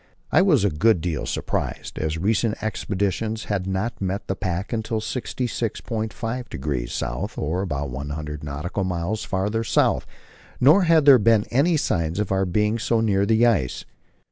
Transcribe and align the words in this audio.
I 0.31 0.41
was 0.41 0.65
a 0.65 0.71
good 0.71 0.99
deal 0.99 1.27
surprised, 1.27 1.99
as 1.99 2.17
recent 2.17 2.55
expeditions 2.63 3.43
had 3.43 3.67
not 3.67 4.01
met 4.01 4.25
the 4.25 4.35
pack 4.35 4.73
until 4.73 4.99
66.5° 4.99 6.83
S., 7.31 7.37
or 7.37 7.61
about 7.61 7.91
one 7.91 8.09
hundred 8.09 8.43
nautical 8.43 8.83
miles 8.83 9.23
farther 9.23 9.63
south, 9.63 10.07
nor 10.59 10.85
had 10.85 11.05
there 11.05 11.19
been 11.19 11.45
any 11.51 11.77
sign 11.77 12.19
of 12.19 12.31
our 12.31 12.45
being 12.45 12.79
so 12.79 12.99
near 12.99 13.27
the 13.27 13.45
ice. 13.45 13.85